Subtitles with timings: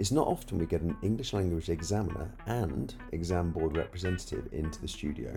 [0.00, 4.88] It's not often we get an English language examiner and exam board representative into the
[4.88, 5.36] studio.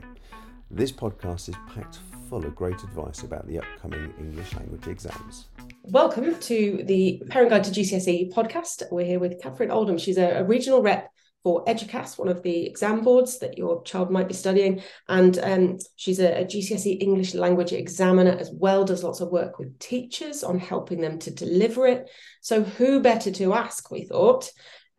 [0.71, 5.48] This podcast is packed full of great advice about the upcoming English language exams.
[5.84, 8.84] Welcome to the Parent Guide to GCSE podcast.
[8.89, 9.98] We're here with Catherine Oldham.
[9.98, 11.11] She's a, a regional rep
[11.44, 14.82] for Eduqas, one of the exam boards that your child might be studying.
[15.10, 19.60] And um, she's a, a, GCSE English language examiner as well, does lots of work
[19.60, 22.10] with teachers on helping them to deliver it.
[22.42, 24.50] So, who better to ask, we thought,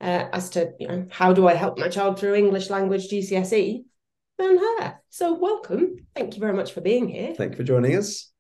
[0.03, 3.85] uh, as to, you know, how do I help my child through English language GCSE
[4.37, 5.01] than her?
[5.09, 5.97] So, welcome.
[6.15, 7.35] Thank you very much for being here.
[7.35, 8.31] Thank you for joining us.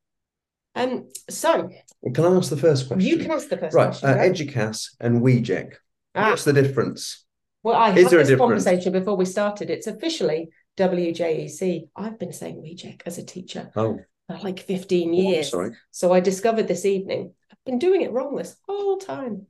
[0.74, 1.70] Um, so,
[2.12, 3.08] can I ask the first question?
[3.08, 4.10] You can ask the first right, question.
[4.10, 5.76] Uh, Educas and WeGEC.
[6.14, 6.30] Ah.
[6.30, 7.23] What's the difference?
[7.64, 9.70] Well, I Is had this conversation before we started.
[9.70, 11.88] It's officially WJEC.
[11.96, 13.98] I've been saying WeGEC as a teacher oh.
[14.28, 15.46] for like 15 years.
[15.46, 15.70] Oh, sorry.
[15.90, 17.32] So I discovered this evening.
[17.50, 19.46] I've been doing it wrong this whole time.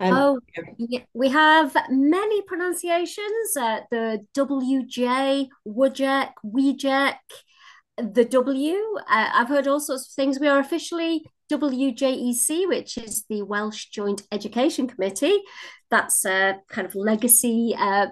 [0.00, 0.40] Um, oh,
[0.78, 1.00] yeah.
[1.12, 3.54] we have many pronunciations.
[3.54, 7.14] Uh, the WJ, WJEC, WeJEC,
[7.98, 8.76] the W.
[8.98, 10.40] Uh, I've heard all sorts of things.
[10.40, 15.38] We are officially WJEC, which is the Welsh Joint Education Committee.
[15.90, 18.08] That's a kind of legacy uh,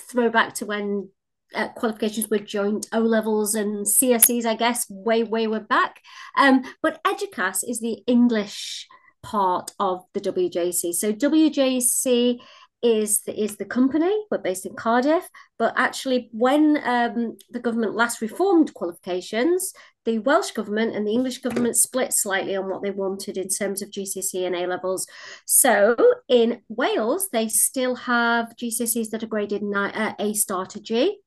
[0.00, 1.10] throwback to when
[1.54, 6.00] uh, qualifications were joint O levels and CSEs, I guess, way, way, way back.
[6.36, 8.86] Um, but Eduqas is the English
[9.22, 10.94] part of the WJEC.
[10.94, 12.40] So WJEC
[12.82, 14.12] is the, is the company.
[14.30, 15.28] We're based in Cardiff,
[15.58, 19.72] but actually, when um, the government last reformed qualifications,
[20.04, 23.82] the Welsh government and the English government split slightly on what they wanted in terms
[23.82, 25.06] of GCSE and A levels.
[25.46, 25.94] So
[26.28, 31.18] in Wales, they still have GCSEs that are graded uh, A star to G.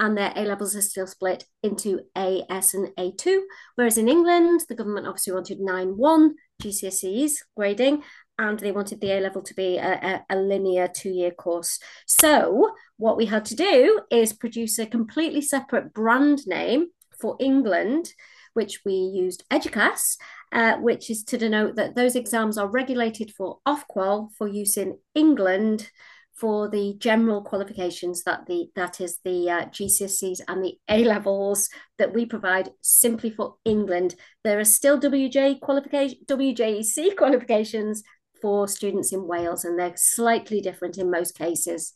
[0.00, 3.42] And their A levels are still split into A, S, and A2.
[3.76, 8.02] Whereas in England, the government obviously wanted 9 1 GCSEs grading,
[8.38, 11.78] and they wanted the A level to be a, a, a linear two year course.
[12.06, 16.88] So, what we had to do is produce a completely separate brand name
[17.20, 18.12] for England,
[18.54, 20.16] which we used Eduqas,
[20.52, 24.98] uh, which is to denote that those exams are regulated for Ofqual for use in
[25.14, 25.90] England
[26.34, 31.68] for the general qualifications that the that is the uh, GCSEs and the A levels
[31.98, 34.16] that we provide simply for England.
[34.42, 38.02] There are still WJ qualification WJEC qualifications
[38.44, 41.94] for students in Wales, and they're slightly different in most cases.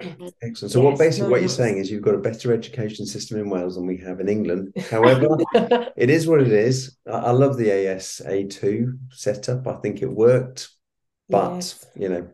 [0.00, 0.72] Excellent.
[0.72, 3.48] So, yes, what basically what you're saying is you've got a better education system in
[3.48, 4.72] Wales than we have in England.
[4.90, 5.36] However,
[5.96, 6.96] it is what it is.
[7.06, 9.68] I, love the AS A2 setup.
[9.68, 10.68] I think it worked,
[11.28, 11.86] but yes.
[11.94, 12.28] you know.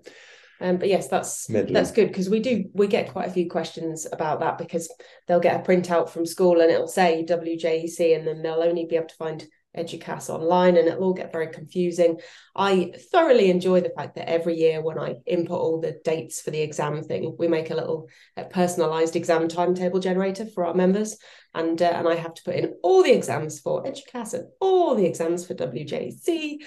[0.63, 4.07] Um, but yes, that's that's good because we do we get quite a few questions
[4.11, 4.91] about that because
[5.29, 8.97] they'll get a printout from school and it'll say WJEC and then they'll only be
[8.97, 9.47] able to find
[9.77, 12.19] Eduqas online and it'll all get very confusing.
[12.55, 16.51] I thoroughly enjoy the fact that every year when I input all the dates for
[16.51, 21.17] the exam thing, we make a little uh, personalized exam timetable generator for our members.
[21.55, 24.95] And, uh, and I have to put in all the exams for Eduqas and all
[24.95, 26.59] the exams for WJC.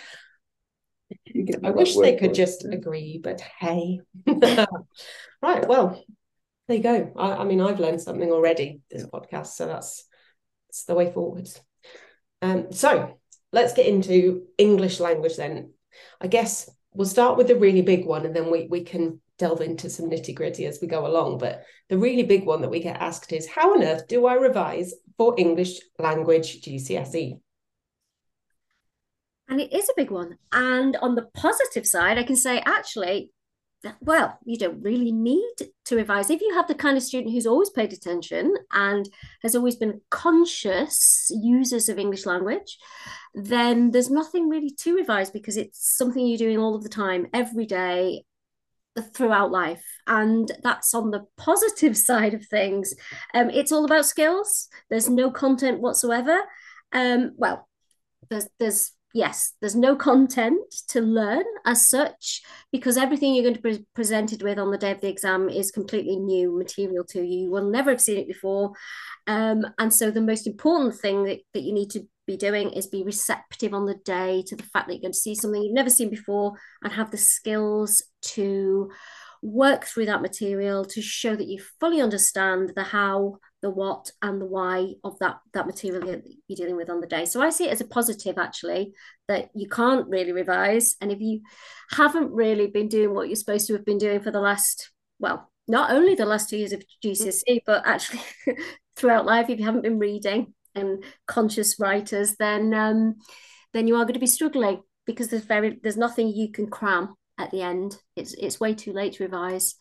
[1.64, 4.00] I wish they could just agree, but hey.
[4.28, 6.04] right, well,
[6.68, 7.14] there you go.
[7.16, 10.06] I, I mean, I've learned something already this podcast, so that's,
[10.68, 11.62] that's the way forwards.
[12.42, 13.20] Um, so
[13.52, 15.72] let's get into English language then.
[16.20, 19.62] I guess we'll start with the really big one and then we, we can delve
[19.62, 21.38] into some nitty gritty as we go along.
[21.38, 24.36] But the really big one that we get asked is how on earth do I
[24.36, 27.40] revise for English language GCSE?
[29.48, 30.38] And it is a big one.
[30.52, 33.30] And on the positive side, I can say actually,
[34.02, 35.54] well, you don't really need
[35.86, 36.30] to revise.
[36.30, 39.08] If you have the kind of student who's always paid attention and
[39.42, 42.78] has always been conscious users of English language,
[43.34, 47.28] then there's nothing really to revise because it's something you're doing all of the time,
[47.34, 48.24] every day,
[49.14, 49.86] throughout life.
[50.08, 52.94] And that's on the positive side of things.
[53.34, 54.68] Um, it's all about skills.
[54.90, 56.40] There's no content whatsoever.
[56.94, 57.68] Um, well,
[58.30, 60.60] there's there's yes, there's no content
[60.90, 64.92] to learn as such because everything you're going to be presented with on the day
[64.92, 67.44] of the exam is completely new material to you.
[67.44, 68.74] You will never have seen it before.
[69.26, 72.88] Um, and so the most important thing that, that you need to be doing is
[72.88, 75.74] be receptive on the day to the fact that you're going to see something you've
[75.74, 76.54] never seen before
[76.84, 78.92] and have the skills to
[79.46, 84.42] work through that material to show that you fully understand the how the what and
[84.42, 87.26] the why of that that material that you're dealing with on the day.
[87.26, 88.94] So i see it as a positive actually
[89.28, 90.96] that you can't really revise.
[91.00, 91.42] And if you
[91.92, 95.52] haven't really been doing what you're supposed to have been doing for the last well
[95.68, 98.22] not only the last two years of gcse but actually
[98.96, 103.16] throughout life if you haven't been reading and conscious writers then um
[103.74, 107.16] then you are going to be struggling because there's very there's nothing you can cram
[107.38, 107.98] at the end.
[108.16, 109.76] It's it's way too late to revise.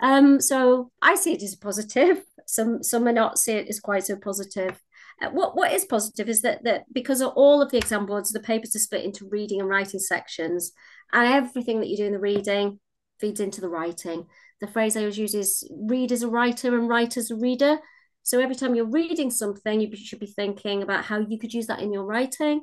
[0.00, 2.22] Um, so I see it as a positive.
[2.48, 4.80] Some some may not see it as quite so positive.
[5.20, 8.30] Uh, what what is positive is that that because of all of the exam boards,
[8.30, 10.70] the papers are split into reading and writing sections,
[11.12, 12.78] and everything that you do in the reading
[13.18, 14.26] feeds into the writing.
[14.60, 17.78] The phrase I always use is read as a writer and write as a reader.
[18.22, 21.66] So every time you're reading something, you should be thinking about how you could use
[21.66, 22.62] that in your writing.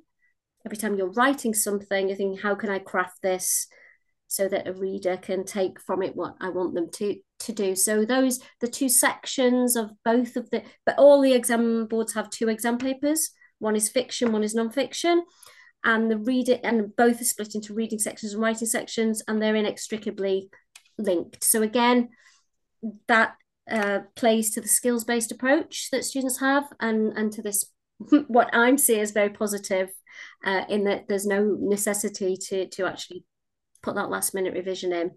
[0.65, 3.67] Every time you're writing something, you're thinking, how can I craft this
[4.33, 7.75] so that a reader can take from it what I want them to to do.
[7.75, 12.31] So those the two sections of both of the but all the exam boards have
[12.31, 13.29] two exam papers.
[13.59, 15.23] One is fiction, one is non-fiction.
[15.83, 19.55] And the reader and both are split into reading sections and writing sections, and they're
[19.55, 20.49] inextricably
[20.97, 21.43] linked.
[21.43, 22.09] So again,
[23.07, 23.35] that
[23.69, 27.65] uh, plays to the skills-based approach that students have and, and to this
[28.27, 29.89] what I'm seeing as very positive
[30.43, 33.25] uh, in that there's no necessity to to actually
[33.83, 35.11] put that last minute revision in.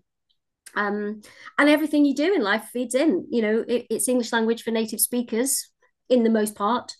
[0.75, 1.23] Um,
[1.59, 3.27] and everything you do in life feeds in.
[3.31, 5.71] You know, it, it's English language for native speakers
[6.11, 6.93] in the most part.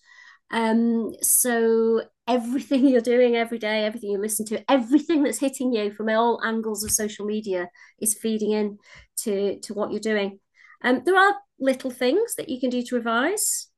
[0.51, 5.93] Um, so everything you're doing every day, everything you listen to, everything that's hitting you
[5.93, 7.69] from all angles of social media
[8.01, 8.79] is feeding in
[9.19, 10.39] to, to what you're doing.
[10.83, 13.69] Um, there are little things that you can do to revise,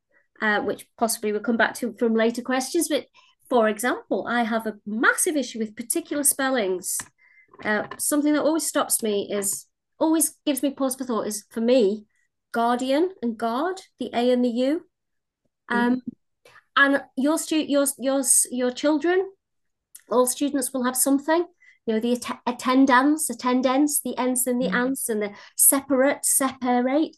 [0.43, 2.89] uh, which possibly we'll come back to from later questions.
[2.89, 3.07] But
[3.49, 6.99] for example, I have a massive issue with particular spellings.
[7.65, 9.67] Uh, something that always stops me is
[9.99, 12.07] always gives me pause for thought is for me,
[12.53, 14.87] guardian and guard, the A and the U.
[15.71, 15.77] Mm-hmm.
[15.77, 16.01] Um, mm.
[16.77, 19.31] And your stu- your your your children,
[20.11, 21.47] all students will have something.
[21.87, 24.75] You know, the att- attendance, attendance, the ends and the mm.
[24.75, 27.17] ants, and the separate, separate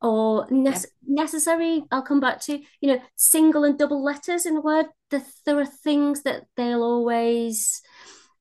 [0.00, 0.74] or ne-
[1.06, 5.20] necessary i'll come back to you know single and double letters in a word the,
[5.44, 7.82] there are things that they'll always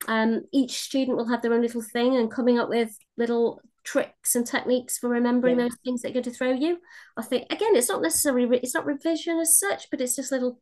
[0.07, 4.35] um, each student will have their own little thing and coming up with little tricks
[4.35, 5.63] and techniques for remembering yeah.
[5.63, 6.77] those things that are going to throw you
[7.15, 10.29] i think again it's not necessarily re- it's not revision as such but it's just
[10.29, 10.59] little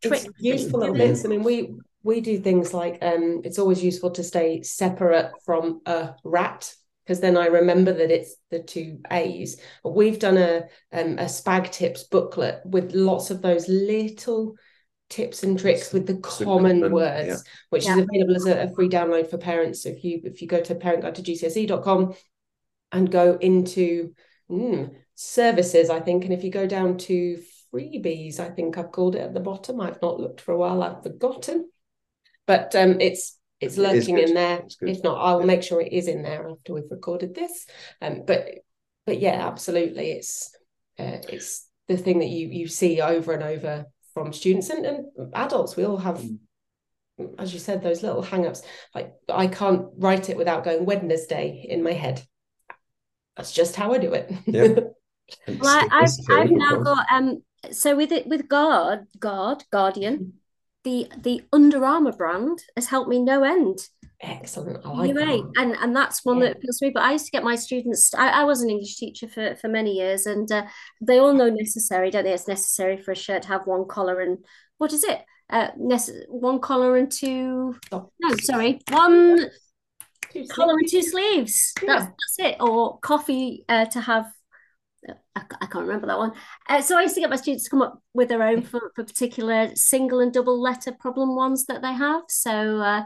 [0.00, 1.74] tricks useful little bits i mean we
[2.04, 6.72] we do things like um, it's always useful to stay separate from a rat
[7.04, 9.60] because then I remember that it's the two A's.
[9.84, 14.54] We've done a um, a spag tips booklet with lots of those little
[15.14, 17.36] tips and tricks with the common words, yeah.
[17.70, 17.98] which yeah.
[17.98, 19.84] is available as a, a, free download for parents.
[19.84, 22.14] So if you if you go to parentguide2gcse.com
[22.90, 24.12] and go into
[24.50, 27.40] mm, services, I think, and if you go down to
[27.72, 29.80] freebies, I think I've called it at the bottom.
[29.80, 30.82] I've not looked for a while.
[30.82, 31.70] I've forgotten,
[32.48, 34.64] but um, it's it's lurking in there.
[34.80, 35.46] If not, I'll yeah.
[35.46, 37.66] make sure it is in there after we've recorded this.
[38.02, 38.48] Um, but
[39.06, 40.52] but yeah, absolutely, it's
[40.98, 45.06] uh, it's the thing that you you see over and over from students and, and
[45.34, 45.76] adults.
[45.76, 46.38] We all have, mm.
[47.38, 48.62] as you said, those little hang-ups.
[48.94, 52.22] Like I can't write it without going Wednesday in my head.
[53.36, 54.32] That's just how I do it.
[54.46, 54.68] Yeah.
[55.58, 60.34] well, I, I've, I've now got um so with it with guard guard guardian
[60.84, 63.78] the the Under Armour brand has helped me no end.
[64.20, 64.84] Excellent.
[64.84, 65.52] I like that.
[65.56, 66.46] And and that's one yeah.
[66.46, 66.92] that appeals to me.
[66.94, 68.14] But I used to get my students.
[68.14, 70.66] I, I was an English teacher for, for many years, and uh,
[71.00, 72.32] they all know necessary, don't they?
[72.32, 74.38] It's necessary for a shirt to have one collar and
[74.78, 75.20] what is it?
[75.50, 77.76] Uh, nece- one collar and two.
[77.92, 78.10] Oh.
[78.20, 79.50] No, sorry, one
[80.50, 81.72] collar and two sleeves.
[81.82, 81.86] Yeah.
[81.86, 82.56] That's that's it.
[82.60, 84.26] Or coffee uh, to have
[85.36, 86.32] I, I can't remember that one.
[86.68, 88.92] Uh, so I used to get my students to come up with their own for,
[88.94, 92.22] for particular single and double letter problem ones that they have.
[92.28, 93.02] So uh,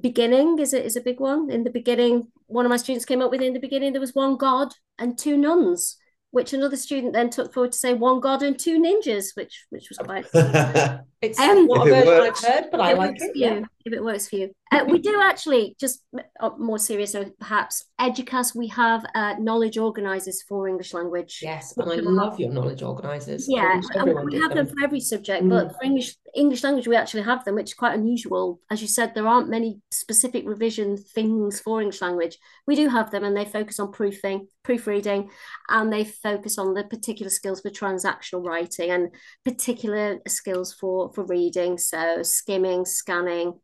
[0.00, 1.50] beginning is a, is a big one.
[1.50, 4.14] In the beginning, one of my students came up with in the beginning, there was
[4.14, 5.98] one God and two nuns
[6.32, 9.88] which another student then took forward to say one god and two ninjas, which which
[9.88, 10.26] was quite.
[11.22, 13.30] it's um, not a version I've heard, but I like it.
[13.36, 13.60] Yeah.
[13.84, 16.04] If it works for you, uh, we do actually just
[16.40, 17.84] uh, more serious note, perhaps.
[18.00, 21.40] Eduqas, we have uh, knowledge organisers for English language.
[21.42, 23.46] Yes, and I love your knowledge organisers.
[23.48, 24.66] Yeah, we have them.
[24.66, 24.66] them.
[24.68, 25.50] for every subject, mm.
[25.50, 28.60] but for English English language, we actually have them, which is quite unusual.
[28.70, 32.38] As you said, there aren't many specific revision things for English language.
[32.66, 35.30] We do have them, and they focus on proofing, proofreading,
[35.68, 39.10] and they focus on the particular skills for transactional writing and
[39.44, 41.78] particular skills for for reading.
[41.78, 43.60] So skimming, scanning,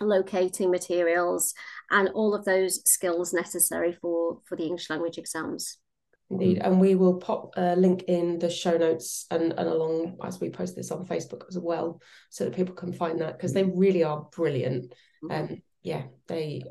[0.00, 1.54] locating materials,
[1.90, 5.78] and all of those skills necessary for for the English language exams.
[6.30, 6.58] Indeed.
[6.58, 10.50] And we will pop a link in the show notes and, and along as we
[10.50, 14.04] post this on Facebook as well, so that people can find that because they really
[14.04, 14.92] are brilliant.
[15.30, 16.64] And um, yeah, they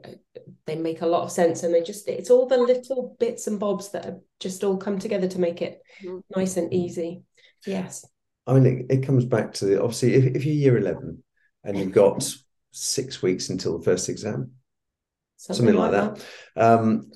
[0.67, 3.59] they make a lot of sense and they just it's all the little bits and
[3.59, 6.19] bobs that have just all come together to make it mm-hmm.
[6.35, 7.23] nice and easy.
[7.65, 8.05] Yes.
[8.47, 11.23] I mean, it, it comes back to the, obviously if, if you're year 11
[11.63, 12.27] and you've got
[12.71, 14.51] six weeks until the first exam,
[15.35, 16.25] something, something like, like, that,
[16.55, 16.79] that.
[16.79, 17.11] Um,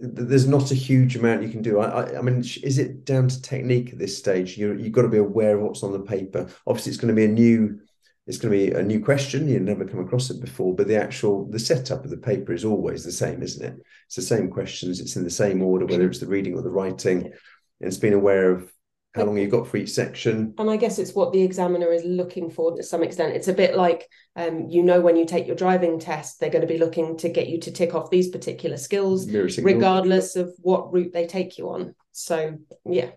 [0.00, 1.80] there's not a huge amount you can do.
[1.80, 4.56] I, I, I, mean, is it down to technique at this stage?
[4.56, 6.48] You you've got to be aware of what's on the paper.
[6.66, 7.80] Obviously, it's going to be a new
[8.26, 9.48] it's going to be a new question.
[9.48, 12.64] You've never come across it before, but the actual the setup of the paper is
[12.64, 13.76] always the same, isn't it?
[14.06, 15.00] It's the same questions.
[15.00, 17.24] It's in the same order, whether it's the reading or the writing.
[17.24, 18.72] And it's being aware of
[19.16, 20.54] how long you've got for each section.
[20.58, 23.34] And I guess it's what the examiner is looking for to some extent.
[23.34, 26.66] It's a bit like, um, you know, when you take your driving test, they're going
[26.66, 30.92] to be looking to get you to tick off these particular skills, regardless of what
[30.92, 31.94] route they take you on.
[32.12, 33.10] So, yeah.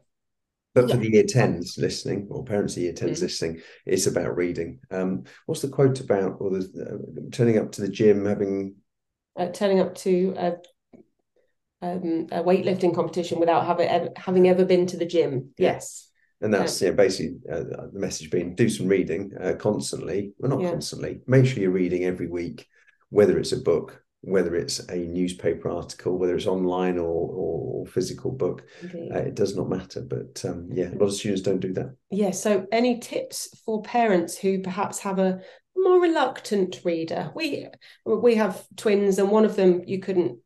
[0.74, 0.96] But yeah.
[0.96, 3.24] for the year 10s listening, or parents of year 10s mm-hmm.
[3.24, 4.79] listening, it's about reading.
[4.91, 8.75] Um, what's the quote about, or the, uh, turning up to the gym, having.
[9.38, 10.53] Uh, turning up to a
[11.81, 15.51] um, a weightlifting competition without having ever, having ever been to the gym.
[15.57, 16.09] Yes.
[16.41, 20.33] And that's yeah, basically uh, the message being do some reading uh, constantly.
[20.38, 20.69] Well, not yeah.
[20.69, 21.19] constantly.
[21.27, 22.65] Make sure you're reading every week,
[23.09, 28.31] whether it's a book, whether it's a newspaper article, whether it's online or, or physical
[28.31, 28.63] book.
[28.83, 30.01] Uh, it does not matter.
[30.01, 31.95] But um, yeah, a lot of students don't do that.
[32.09, 32.31] Yeah.
[32.31, 35.41] So, any tips for parents who perhaps have a
[35.75, 37.31] more reluctant reader?
[37.36, 37.67] We
[38.05, 40.39] we have twins, and one of them you couldn't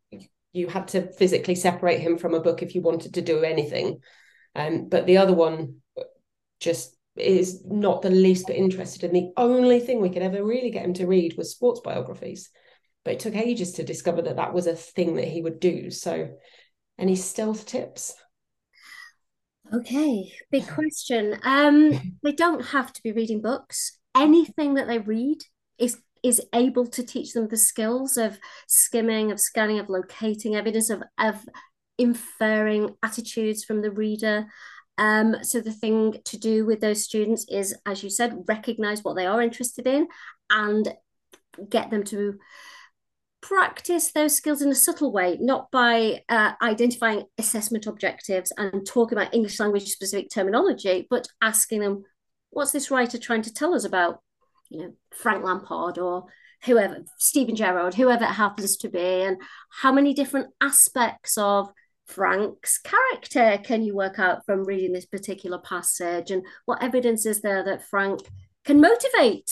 [0.53, 3.99] you had to physically separate him from a book if you wanted to do anything.
[4.55, 5.77] Um, but the other one
[6.59, 9.03] just is not the least bit interested.
[9.03, 12.49] And the only thing we could ever really get him to read was sports biographies.
[13.03, 15.91] But it took ages to discover that that was a thing that he would do.
[15.91, 16.29] So,
[16.97, 18.15] any stealth tips?
[19.73, 21.37] Okay, big question.
[21.43, 23.97] Um, they don't have to be reading books.
[24.15, 25.39] Anything that they read
[25.77, 30.89] is is able to teach them the skills of skimming, of scanning, of locating evidence,
[30.89, 31.45] of, of
[31.97, 34.47] inferring attitudes from the reader.
[34.97, 39.15] Um, so the thing to do with those students is, as you said, recognize what
[39.15, 40.07] they are interested in
[40.49, 40.93] and
[41.69, 42.39] get them to
[43.41, 49.17] practice those skills in a subtle way, not by uh, identifying assessment objectives and talking
[49.17, 52.03] about English language specific terminology, but asking them,
[52.51, 54.21] what's this writer trying to tell us about
[54.73, 56.25] you know Frank Lampard or
[56.65, 59.37] whoever Steven Gerrard, whoever it happens to be, and
[59.69, 61.71] how many different aspects of
[62.07, 67.41] Frank's character can you work out from reading this particular passage, and what evidence is
[67.41, 68.21] there that Frank
[68.65, 69.51] can motivate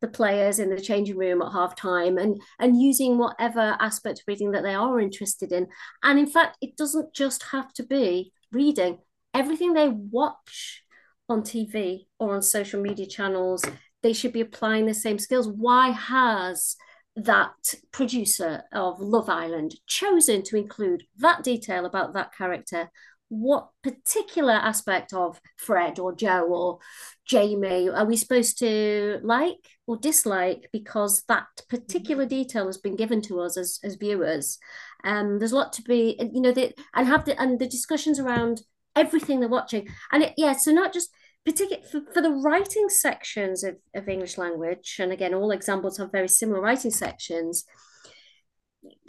[0.00, 4.24] the players in the changing room at half time and and using whatever aspect of
[4.26, 5.68] reading that they are interested in?
[6.02, 8.98] And in fact it doesn't just have to be reading.
[9.32, 10.82] Everything they watch
[11.28, 13.64] on TV or on social media channels
[14.02, 15.48] they should be applying the same skills.
[15.48, 16.76] Why has
[17.16, 22.90] that producer of Love Island chosen to include that detail about that character?
[23.28, 26.78] What particular aspect of Fred or Joe or
[27.26, 33.22] Jamie are we supposed to like or dislike because that particular detail has been given
[33.22, 34.58] to us as, as viewers?
[35.04, 38.18] Um, there's a lot to be, you know, the, and have the and the discussions
[38.18, 38.62] around
[38.96, 41.10] everything they're watching, and it, yeah, so not just
[41.44, 46.12] particularly for, for the writing sections of, of English language, and again, all examples have
[46.12, 47.64] very similar writing sections.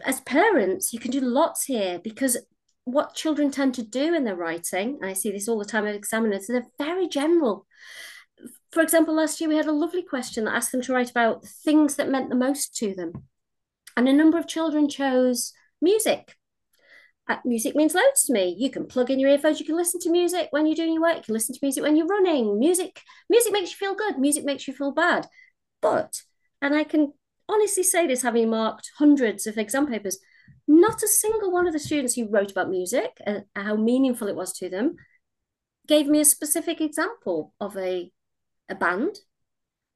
[0.06, 2.38] As parents, you can do lots here because
[2.84, 5.96] what children tend to do in their writing, I see this all the time at
[5.96, 7.68] examiners, they're very general.
[8.72, 11.46] For example, last year we had a lovely question that asked them to write about
[11.46, 13.28] things that meant the most to them.
[13.96, 16.36] And a number of children chose music
[17.32, 18.54] Uh, music means loads to me.
[18.60, 21.04] You can plug in your earphones, you can listen to music when you're doing your
[21.04, 22.60] work, you can listen to music when you're running.
[22.60, 25.28] Music, music makes you feel good, music makes you feel bad.
[25.82, 26.24] But,
[26.62, 27.14] and I can
[27.48, 30.20] honestly say this having marked hundreds of exam papers,
[30.68, 34.36] not a single one of the students who wrote about music and how meaningful it
[34.36, 34.98] was to them
[35.88, 38.12] gave me a specific example of a,
[38.68, 39.20] a band,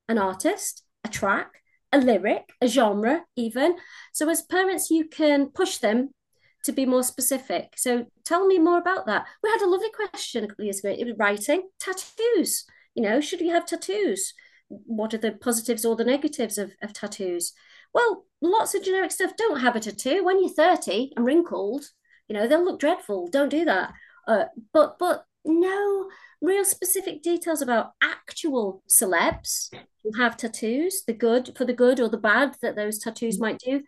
[0.07, 1.51] an artist, a track,
[1.91, 3.75] a lyric, a genre, even.
[4.13, 6.11] So, as parents, you can push them
[6.65, 7.73] to be more specific.
[7.77, 9.25] So tell me more about that.
[9.43, 10.89] We had a lovely question a couple of years ago.
[10.97, 12.65] It was writing tattoos.
[12.95, 14.33] You know, should we have tattoos?
[14.67, 17.53] What are the positives or the negatives of, of tattoos?
[17.93, 19.37] Well, lots of generic stuff.
[19.37, 21.85] Don't have a tattoo when you're 30 and wrinkled.
[22.27, 23.27] You know, they'll look dreadful.
[23.27, 23.93] Don't do that.
[24.27, 26.09] Uh, but but no
[26.41, 29.69] real specific details about actual celebs
[30.03, 33.59] who have tattoos, the good for the good or the bad that those tattoos might
[33.59, 33.83] do.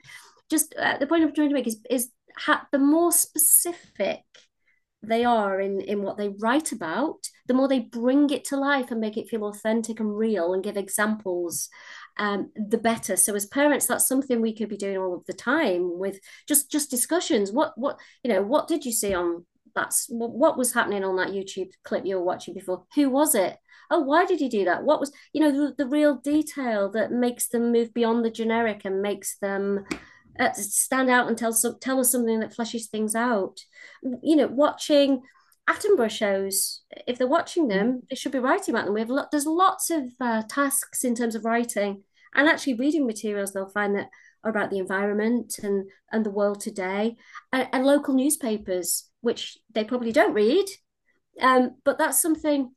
[0.50, 4.24] Just uh, the point I'm trying to make is is ha- the more specific
[5.04, 7.18] they are in in what they write about
[7.48, 10.64] the more they bring it to life and make it feel authentic and real and
[10.64, 11.70] give examples
[12.20, 13.16] um, the better.
[13.16, 16.72] So as parents that's something we could be doing all of the time with just
[16.72, 17.52] just discussions.
[17.52, 21.28] What what you know what did you see on that's what was happening on that
[21.28, 22.86] youtube clip you were watching before?
[22.96, 23.58] Who was it?
[23.90, 24.84] Oh why did he do that?
[24.84, 28.82] What was you know the, the real detail that makes them move beyond the generic
[28.84, 29.86] and makes them
[30.40, 33.60] uh, stand out and tell some, tell us something that fleshes things out.
[34.22, 35.22] You know, watching
[35.70, 38.94] Attenborough shows, if they're watching them, they should be writing about them.
[38.94, 42.04] We have lo- there's lots of uh, tasks in terms of writing
[42.34, 43.52] and actually reading materials.
[43.52, 44.10] They'll find that
[44.44, 47.18] are about the environment and and the world today,
[47.52, 50.66] and, and local newspapers, which they probably don't read,
[51.42, 52.72] um, but that's something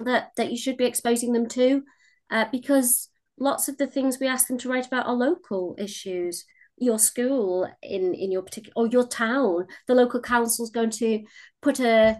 [0.00, 1.82] that that you should be exposing them to,
[2.30, 6.44] uh, because lots of the things we ask them to write about are local issues
[6.76, 9.66] your school in in your particular or your town.
[9.86, 11.24] The local council's going to
[11.62, 12.18] put a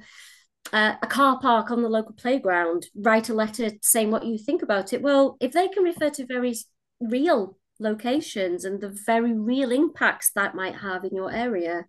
[0.72, 4.62] a, a car park on the local playground write a letter saying what you think
[4.62, 5.02] about it.
[5.02, 6.54] Well if they can refer to very
[7.00, 11.86] real locations and the very real impacts that might have in your area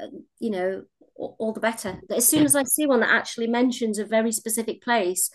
[0.00, 0.06] uh,
[0.38, 0.82] you know
[1.16, 2.00] all, all the better.
[2.10, 5.30] As soon as i see one that actually mentions a very specific place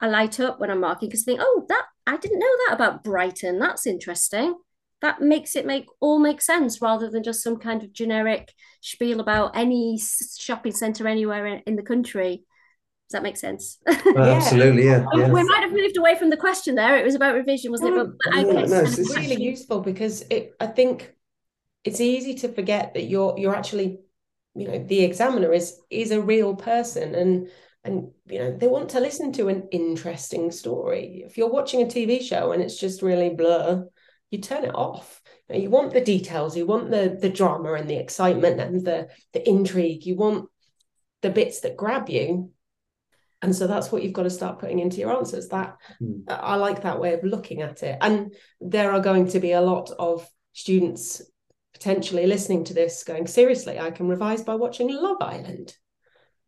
[0.00, 2.74] i light up when i'm marking because I think oh that i didn't know that
[2.74, 3.58] about brighton.
[3.58, 4.54] That's interesting
[5.00, 9.20] that makes it make all make sense rather than just some kind of generic spiel
[9.20, 10.00] about any
[10.38, 12.44] shopping center anywhere in the country.
[13.08, 13.78] Does that make sense?
[14.16, 16.98] Absolutely yeah, yeah, we might have moved away from the question there.
[16.98, 18.06] It was about revision wasn't it?
[18.24, 21.14] But, no, no, it's, it's really useful because it i think
[21.84, 24.00] it's easy to forget that you're you're actually
[24.54, 27.48] you know the examiner is is a real person and
[27.84, 31.22] and you know they want to listen to an interesting story.
[31.24, 33.88] If you're watching a tv show and it's just really blur
[34.30, 35.20] you turn it off.
[35.48, 39.48] You want the details, you want the the drama and the excitement and the the
[39.48, 40.04] intrigue.
[40.04, 40.48] You want
[41.22, 42.52] the bits that grab you.
[43.40, 45.48] And so that's what you've got to start putting into your answers.
[45.48, 46.24] That mm.
[46.28, 47.96] I like that way of looking at it.
[48.00, 51.22] And there are going to be a lot of students
[51.72, 55.76] potentially listening to this going, seriously, I can revise by watching Love Island.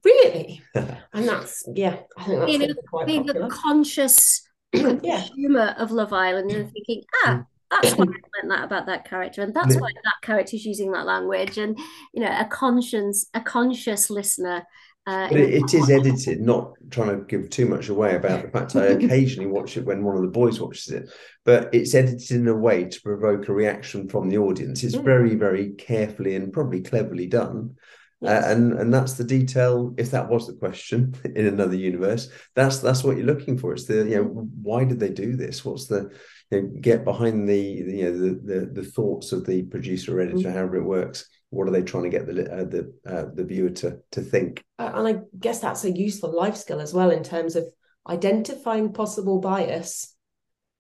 [0.05, 0.63] Really?
[0.75, 4.43] and that's yeah, I think that's being, quite being a conscious
[4.75, 9.05] consumer of Love Island and thinking, ah, hmm that's why I learned that about that
[9.05, 11.79] character, and that's why that character is using that language, and
[12.13, 14.65] you know, a conscience, a conscious listener.
[15.07, 18.51] Uh, but it, it is edited, not trying to give too much away about the
[18.51, 21.11] fact I occasionally watch it when one of the boys watches it,
[21.45, 24.85] but it's edited in a way to provoke a reaction from the audience.
[24.85, 25.03] It's mm.
[25.03, 27.77] very, very carefully and probably cleverly done.
[28.23, 28.45] Uh, yes.
[28.45, 29.95] Uh, and and that's the detail.
[29.97, 33.73] If that was the question in another universe, that's that's what you're looking for.
[33.73, 35.65] It's the you know why did they do this?
[35.65, 36.13] What's the
[36.51, 40.19] you know, get behind the, the, you know the, the, the thoughts of the producer
[40.19, 40.53] or editor, mm-hmm.
[40.53, 41.29] however it works.
[41.51, 44.63] What are they trying to get the uh, the uh, the viewer to to think?
[44.79, 47.69] And I guess that's a useful life skill as well in terms of
[48.09, 50.15] identifying possible bias.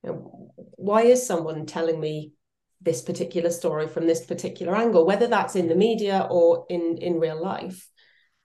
[0.04, 2.32] You know, why is someone telling me
[2.80, 7.20] this particular story from this particular angle, whether that's in the media or in in
[7.20, 7.88] real life?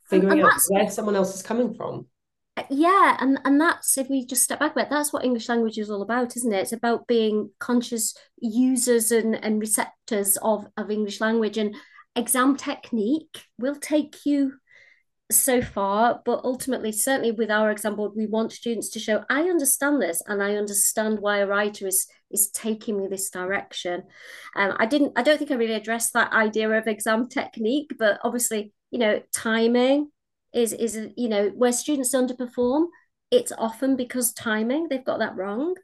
[0.09, 2.05] Figuring out where someone else is coming from
[2.69, 5.77] yeah and and that's if we just step back a bit that's what english language
[5.77, 6.61] is all about isn't it?
[6.61, 11.75] It's about being conscious users and and receptors of of english language and
[12.15, 14.53] exam technique will take you
[15.31, 19.41] so far but ultimately certainly with our exam board we want students to show i
[19.41, 24.03] understand this and i understand why a writer is is taking me this direction.
[24.55, 28.19] Um, i didn't i don't think i really addressed that idea of exam technique but
[28.23, 30.09] obviously you know timing
[30.55, 32.87] is is you know where students underperform
[33.31, 35.75] it's often because timing they've got that wrong.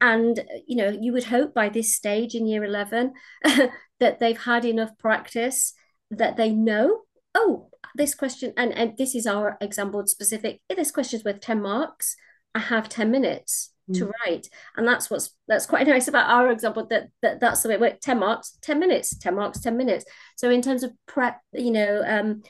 [0.00, 3.12] And you know you would hope by this stage in year 11
[4.00, 5.74] that they've had enough practice
[6.10, 7.02] that they know
[7.34, 11.24] oh this question and, and this is our exam board specific if this question is
[11.24, 12.16] worth 10 marks.
[12.54, 13.98] I have 10 minutes mm.
[13.98, 14.48] to write.
[14.76, 17.80] And that's what's that's quite nice about our example that, that that's the way it
[17.80, 17.98] works.
[18.02, 20.04] 10 marks 10 minutes 10 marks 10 minutes.
[20.36, 22.42] So in terms of prep you know um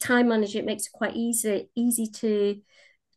[0.00, 2.60] time management makes it quite easy easy to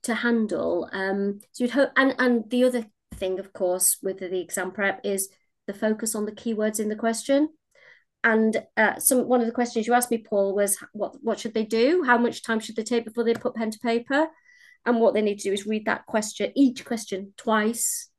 [0.03, 0.89] to handle.
[0.91, 5.01] Um, so you'd hope, and and the other thing, of course, with the exam prep
[5.03, 5.29] is
[5.67, 7.49] the focus on the keywords in the question.
[8.23, 11.53] And uh, some one of the questions you asked me, Paul, was what what should
[11.53, 12.03] they do?
[12.05, 14.27] How much time should they take before they put pen to paper?
[14.85, 18.09] And what they need to do is read that question, each question twice,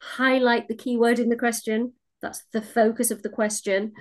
[0.00, 1.92] highlight the keyword in the question.
[2.22, 3.92] That's the focus of the question.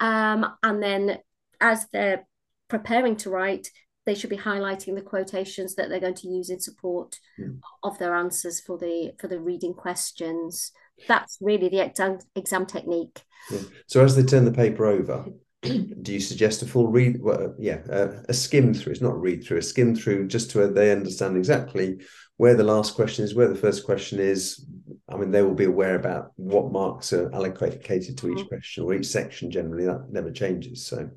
[0.00, 1.18] Um, and then
[1.60, 2.26] as they're
[2.70, 3.68] preparing to write,
[4.06, 7.58] they should be highlighting the quotations that they're going to use in support mm.
[7.82, 10.72] of their answers for the for the reading questions.
[11.06, 13.22] That's really the exam exam technique.
[13.50, 13.60] Yeah.
[13.86, 15.26] So as they turn the paper over,
[15.62, 17.20] do you suggest a full read?
[17.20, 18.92] Well, yeah, uh, a skim through.
[18.92, 22.00] It's not a read through, a skim through, just to they understand exactly
[22.38, 24.66] where the last question is, where the first question is.
[25.08, 28.46] I mean, they will be aware about what marks are allocated to each mm-hmm.
[28.46, 29.50] question or each section.
[29.50, 30.86] Generally, that never changes.
[30.86, 31.10] So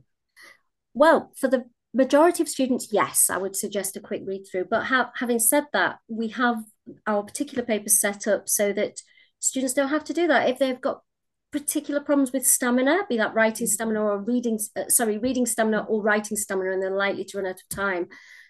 [0.93, 4.65] well, for the majority of students, yes, I would suggest a quick read through.
[4.69, 6.63] But ha- having said that, we have
[7.07, 9.01] our particular papers set up so that
[9.39, 10.49] students don't have to do that.
[10.49, 11.01] If they've got
[11.51, 16.01] particular problems with stamina, be that writing stamina or reading, uh, sorry, reading stamina or
[16.01, 18.07] writing stamina, and they're likely to run out of time,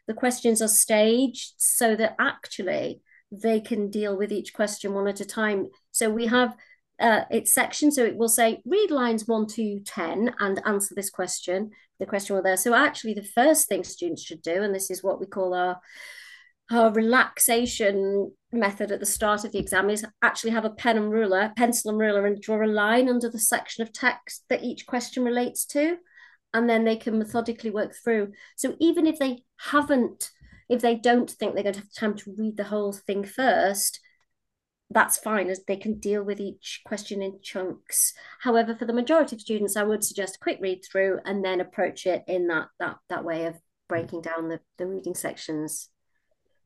[0.07, 3.01] the questions are staged so that actually
[3.31, 5.67] they can deal with each question one at a time.
[5.91, 6.55] So we have
[6.99, 7.91] uh, its section.
[7.91, 11.71] So it will say read lines one to 10 and answer this question.
[11.99, 12.57] The question will there.
[12.57, 15.79] So actually the first thing students should do, and this is what we call our
[16.71, 21.11] our relaxation method at the start of the exam is actually have a pen and
[21.11, 24.85] ruler, pencil and ruler, and draw a line under the section of text that each
[24.85, 25.97] question relates to.
[26.53, 28.31] And then they can methodically work through.
[28.55, 30.29] So even if they haven't,
[30.69, 33.99] if they don't think they're going to have time to read the whole thing first,
[34.93, 38.13] that's fine as they can deal with each question in chunks.
[38.41, 41.61] However, for the majority of students, I would suggest a quick read through and then
[41.61, 43.55] approach it in that that that way of
[43.89, 45.89] breaking down the, the reading sections.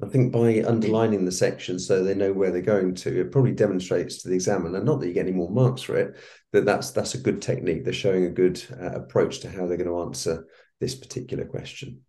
[0.01, 3.53] I think by underlining the section so they know where they're going to, it probably
[3.53, 6.17] demonstrates to the examiner, not that you get any more marks for it,
[6.53, 7.83] that that's that's a good technique.
[7.83, 10.45] They're showing a good uh, approach to how they're going to answer
[10.79, 12.01] this particular question.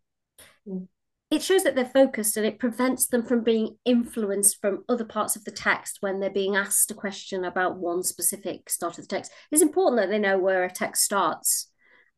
[1.31, 5.37] It shows that they're focused and it prevents them from being influenced from other parts
[5.37, 9.15] of the text when they're being asked a question about one specific start of the
[9.15, 9.31] text.
[9.51, 11.71] It's important that they know where a text starts.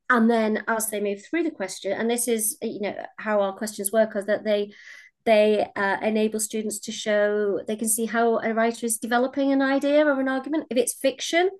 [0.08, 3.52] And then as they move through the question, and this is you know how our
[3.52, 4.72] questions work, is that they
[5.24, 9.62] they uh, enable students to show they can see how a writer is developing an
[9.62, 11.50] idea or an argument if it's fiction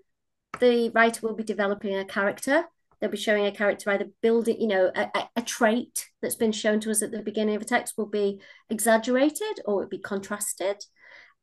[0.61, 2.65] the writer will be developing a character
[3.01, 6.81] they'll be showing a character either building you know a, a trait that's been shown
[6.81, 10.85] to us at the beginning of a text will be exaggerated or it be contrasted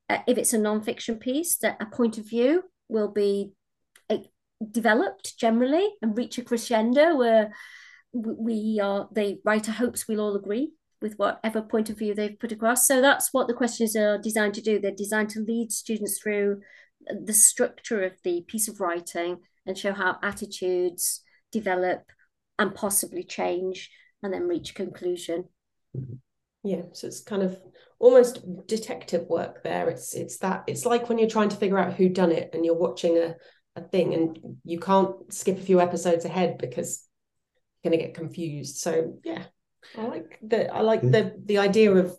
[0.09, 3.51] uh, if it's a non-fiction piece that a point of view will be
[4.71, 7.53] developed generally and reach a crescendo where
[8.13, 12.51] we are the writer hopes we'll all agree with whatever point of view they've put
[12.51, 12.87] across.
[12.87, 14.79] So that's what the questions are designed to do.
[14.79, 16.61] They're designed to lead students through
[17.07, 22.03] the structure of the piece of writing and show how attitudes develop
[22.59, 23.91] and possibly change
[24.23, 25.45] and then reach a conclusion.
[26.63, 27.57] Yeah, so it's kind of
[27.99, 29.89] almost detective work there.
[29.89, 32.65] It's it's that it's like when you're trying to figure out who done it and
[32.65, 33.35] you're watching a,
[33.75, 37.07] a thing and you can't skip a few episodes ahead because
[37.83, 38.77] you're gonna get confused.
[38.77, 39.43] So yeah,
[39.97, 42.15] I like the I like the the idea of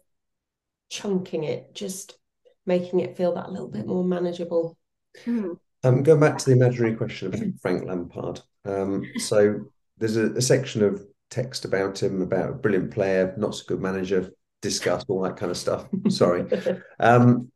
[0.89, 2.17] chunking it, just
[2.65, 4.79] making it feel that little bit more manageable.
[5.25, 5.53] Hmm.
[5.85, 8.41] Um, going back to the imaginary question about Frank Lampard.
[8.65, 9.61] Um, so
[9.99, 13.81] there's a, a, section of text about him, about a brilliant player, not so good
[13.81, 14.31] manager,
[14.63, 15.87] discuss all that kind of stuff.
[16.09, 16.47] Sorry.
[17.01, 17.51] Um,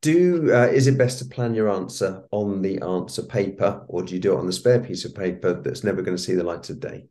[0.00, 4.14] do uh, is it best to plan your answer on the answer paper, or do
[4.14, 6.44] you do it on the spare piece of paper that's never going to see the
[6.44, 7.06] light of day?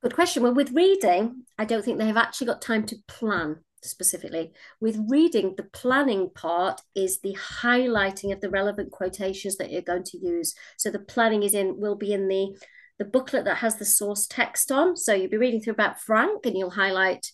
[0.00, 0.42] Good question.
[0.42, 4.52] Well, with reading, I don't think they have actually got time to plan specifically.
[4.80, 10.04] With reading, the planning part is the highlighting of the relevant quotations that you're going
[10.04, 10.54] to use.
[10.76, 12.56] So the planning is in will be in the
[12.98, 14.96] the booklet that has the source text on.
[14.96, 17.26] So you'll be reading through about Frank and you'll highlight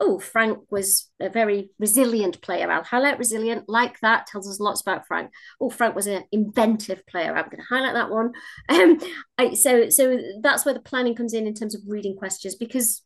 [0.00, 2.70] oh, Frank was a very resilient player.
[2.70, 5.30] I'll highlight resilient, like that, tells us lots about Frank.
[5.60, 7.34] Oh, Frank was an inventive player.
[7.34, 8.32] I'm going to highlight that one.
[8.68, 9.00] Um,
[9.38, 13.02] I, so, so that's where the planning comes in in terms of reading questions because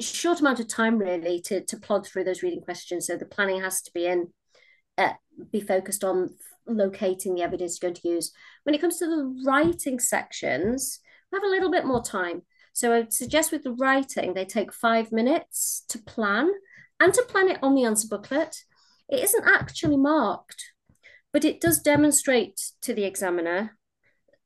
[0.00, 3.06] short amount of time really to, to plod through those reading questions.
[3.06, 4.28] So the planning has to be in,
[4.98, 5.14] uh,
[5.50, 8.32] be focused on locating the evidence you're going to use.
[8.64, 12.42] When it comes to the writing sections, we have a little bit more time.
[12.72, 16.50] So I would suggest with the writing, they take five minutes to plan
[17.00, 18.56] and to plan it on the answer booklet.
[19.08, 20.72] It isn't actually marked,
[21.32, 23.78] but it does demonstrate to the examiner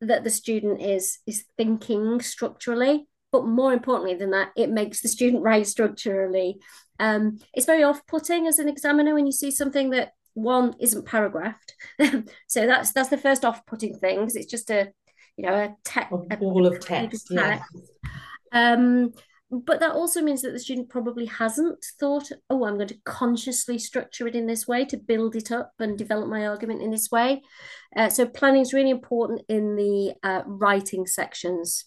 [0.00, 3.08] that the student is, is thinking structurally.
[3.32, 6.58] But more importantly than that, it makes the student write structurally.
[6.98, 11.06] Um, it's very off putting as an examiner when you see something that one isn't
[11.06, 11.74] paragraphed.
[12.46, 14.92] so that's that's the first off putting thing because it's just a
[15.36, 17.32] you know a text a wall of text, text.
[17.32, 17.62] Yeah.
[18.52, 19.12] Um,
[19.50, 23.78] but that also means that the student probably hasn't thought, oh, I'm going to consciously
[23.78, 27.10] structure it in this way to build it up and develop my argument in this
[27.10, 27.42] way.
[27.96, 31.86] Uh, so planning is really important in the uh, writing sections.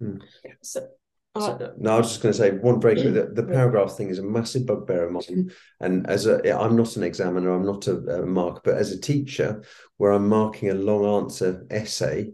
[0.00, 0.16] Hmm.
[0.62, 0.88] So,
[1.34, 2.98] uh, no, I was just going to say one break.
[2.98, 5.50] The, the paragraph thing is a massive bugbear of mine.
[5.80, 9.00] And as a, I'm not an examiner, I'm not a, a mark, but as a
[9.00, 9.62] teacher,
[9.96, 12.32] where I'm marking a long answer essay,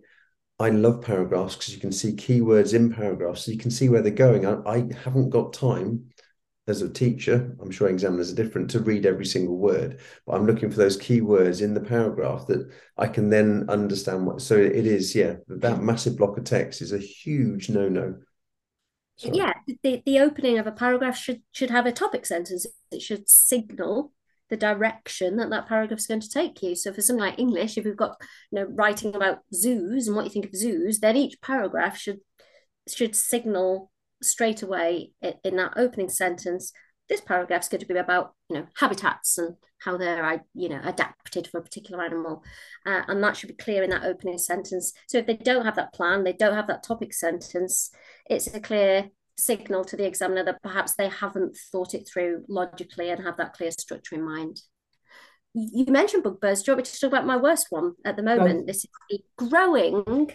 [0.58, 4.02] I love paragraphs because you can see keywords in paragraphs, so you can see where
[4.02, 4.46] they're going.
[4.46, 6.10] I, I haven't got time
[6.66, 10.46] as a teacher, I'm sure examiners are different to read every single word, but I'm
[10.46, 14.40] looking for those key words in the paragraph that I can then understand what.
[14.40, 18.16] So it is, yeah, that massive block of text is a huge no no.
[19.18, 22.66] Yeah, the, the opening of a paragraph should should have a topic sentence.
[22.90, 24.12] It should signal
[24.50, 26.74] the direction that that paragraph is going to take you.
[26.74, 28.16] So for something like English, if we've got
[28.50, 32.20] you know writing about zoos and what you think of zoos, then each paragraph should
[32.88, 33.90] should signal
[34.24, 36.72] straight away in, in that opening sentence
[37.08, 40.80] this paragraph is going to be about you know habitats and how they're you know
[40.84, 42.42] adapted for a particular animal.
[42.86, 44.92] Uh, and that should be clear in that opening sentence.
[45.08, 47.90] So if they don't have that plan they don't have that topic sentence
[48.28, 53.10] it's a clear signal to the examiner that perhaps they haven't thought it through logically
[53.10, 54.60] and have that clear structure in mind.
[55.52, 56.62] You mentioned bugbears.
[56.62, 58.60] Do you want me to talk about my worst one at the moment?
[58.62, 58.66] Oh.
[58.66, 60.30] this is a growing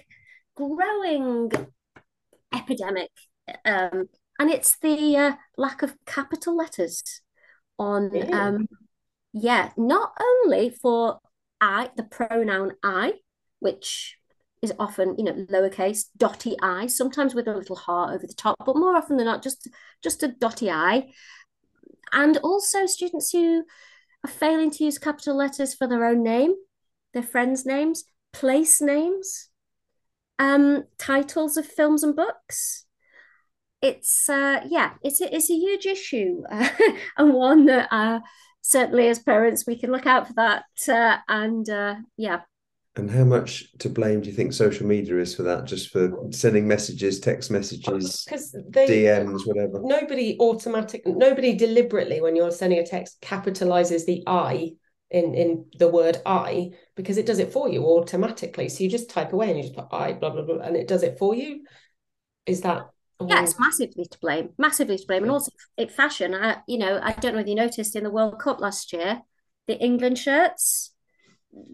[0.55, 1.51] growing
[2.53, 3.11] epidemic
[3.65, 4.09] um,
[4.39, 7.03] and it's the uh, lack of capital letters
[7.77, 8.67] on um
[9.33, 11.19] yeah not only for
[11.61, 13.13] i the pronoun i
[13.59, 14.17] which
[14.61, 18.55] is often you know lowercase dotty i sometimes with a little heart over the top
[18.65, 19.69] but more often than not just
[20.03, 21.07] just a dotty i.
[22.11, 23.63] And also students who
[24.25, 26.55] are failing to use capital letters for their own name
[27.13, 29.49] their friends names place names
[30.37, 32.85] um titles of films and books
[33.81, 36.69] it's uh, yeah, it's a, it's a huge issue uh,
[37.17, 38.19] and one that uh,
[38.61, 42.41] certainly as parents we can look out for that uh, and uh, yeah.
[42.95, 45.65] And how much to blame do you think social media is for that?
[45.65, 49.79] Just for sending messages, text messages, because DMs, whatever.
[49.81, 54.71] Nobody automatic, nobody deliberately when you're sending a text capitalizes the I
[55.11, 58.67] in in the word I because it does it for you automatically.
[58.67, 60.87] So you just type away and you just put I blah blah blah and it
[60.87, 61.63] does it for you.
[62.45, 62.89] Is that
[63.27, 66.33] yeah, it's massively to blame, massively to blame, and also it fashion.
[66.33, 69.21] I, you know, I don't know if you noticed in the World Cup last year,
[69.67, 70.93] the England shirts,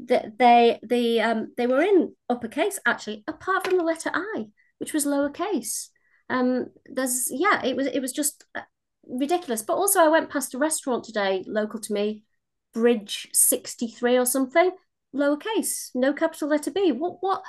[0.06, 4.46] that they the um they were in uppercase actually, apart from the letter I,
[4.80, 5.90] which was lowercase.
[6.30, 8.62] Um, there's yeah, it was it was just uh,
[9.08, 9.62] ridiculous.
[9.62, 12.24] But also, I went past a restaurant today, local to me,
[12.74, 14.72] Bridge sixty three or something,
[15.14, 16.92] lowercase, no capital letter B.
[16.92, 17.44] What what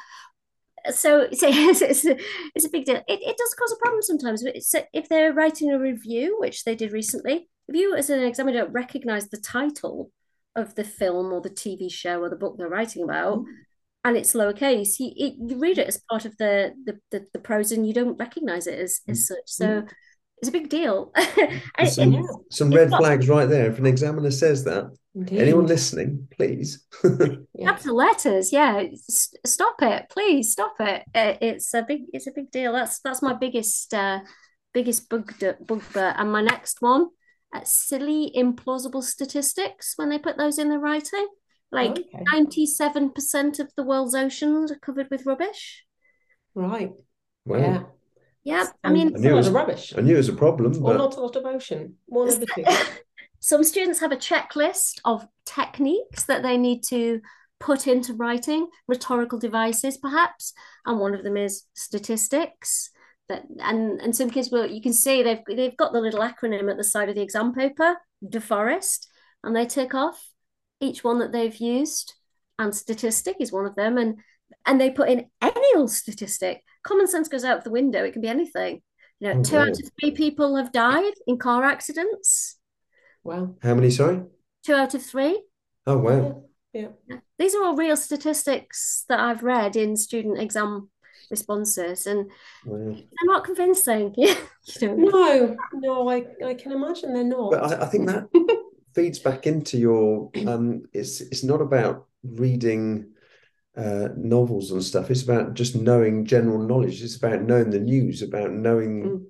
[0.95, 2.17] so, it's, it's, a,
[2.55, 2.97] it's a big deal.
[2.97, 4.43] It, it does cause a problem sometimes.
[4.45, 8.61] It's, if they're writing a review, which they did recently, if you as an examiner
[8.61, 10.11] don't recognize the title
[10.55, 13.51] of the film or the TV show or the book they're writing about, mm-hmm.
[14.05, 17.39] and it's lowercase, you, it, you read it as part of the, the, the, the
[17.39, 19.35] prose and you don't recognize it as, as mm-hmm.
[19.35, 19.47] such.
[19.47, 19.89] So mm-hmm.
[20.39, 21.13] It's a big deal.
[21.87, 23.71] some, some red flags right there.
[23.71, 25.41] If an examiner says that, Indeed.
[25.41, 26.85] Anyone listening, please.
[27.05, 27.65] yeah.
[27.65, 28.85] Capital letters, yeah.
[28.93, 31.05] S- stop it, please stop it.
[31.15, 32.75] It's a big, it's a big deal.
[32.75, 34.21] That's that's my biggest, uh,
[34.75, 35.33] biggest bug
[35.67, 36.15] bugbear.
[36.19, 37.07] And my next one,
[37.55, 39.95] uh, silly, implausible statistics.
[39.97, 41.29] When they put those in the writing,
[41.73, 41.97] like
[42.31, 45.87] ninety-seven percent of the world's oceans are covered with rubbish.
[46.55, 46.93] Right.
[47.47, 47.57] Wow.
[47.57, 47.83] Yeah.
[48.47, 49.93] Yeah, I mean, I knew, it was, rubbish.
[49.99, 50.99] I knew it was a problem, or but...
[50.99, 51.97] not a lot of ocean.
[52.07, 52.63] One of the two.
[53.41, 57.21] Some students have a checklist of techniques that they need to
[57.59, 60.53] put into writing, rhetorical devices perhaps,
[60.85, 62.91] and one of them is statistics.
[63.29, 66.71] That and and some kids will you can see they've they've got the little acronym
[66.71, 69.09] at the side of the exam paper, DAFOREST,
[69.43, 70.25] and they tick off
[70.81, 72.15] each one that they've used,
[72.61, 74.21] and statistic is one of them, and
[74.65, 76.63] and they put in any old statistic.
[76.87, 78.05] Common sense goes out the window.
[78.05, 78.81] It can be anything.
[79.19, 82.59] You know, two out of three people have died in car accidents.
[83.25, 83.57] Wow.
[83.63, 84.23] How many, sorry?
[84.65, 85.43] Two out of three.
[85.87, 86.45] Oh, wow.
[86.73, 86.89] Yeah.
[87.09, 87.19] yeah.
[87.39, 90.91] These are all real statistics that I've read in student exam
[91.31, 92.31] responses and
[92.65, 92.95] wow.
[92.95, 94.15] they're not convincing.
[94.17, 94.37] Yeah.
[94.81, 95.11] you know?
[95.11, 97.51] No, no, I, I can imagine they're not.
[97.51, 98.29] But I, I think that
[98.95, 103.13] feeds back into your um it's it's not about reading
[103.77, 105.11] uh, novels and stuff.
[105.11, 107.03] It's about just knowing general knowledge.
[107.03, 109.27] It's about knowing the news, about knowing mm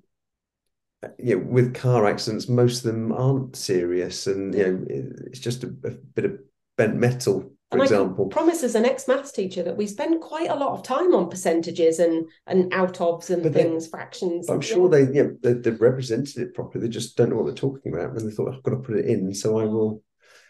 [1.19, 4.85] you know, with car accidents, most of them aren't serious, and you know,
[5.27, 6.39] it's just a, a bit of
[6.75, 8.27] bent metal, for and example.
[8.31, 11.29] I promise as an ex-maths teacher that we spend quite a lot of time on
[11.29, 14.49] percentages and and out ofs and but things, they, fractions.
[14.49, 16.85] I'm sure they, you know, they, they've represented it properly.
[16.85, 18.97] They just don't know what they're talking about, and they thought I've got to put
[18.97, 19.69] it in, so I oh.
[19.69, 20.03] will